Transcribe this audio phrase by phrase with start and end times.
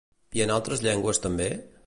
[0.39, 1.51] I en altres llengües també?